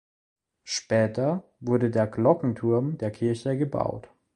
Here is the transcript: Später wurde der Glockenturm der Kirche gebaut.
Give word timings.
Später 0.63 1.43
wurde 1.59 1.91
der 1.91 2.07
Glockenturm 2.07 2.97
der 2.97 3.11
Kirche 3.11 3.55
gebaut. 3.55 4.09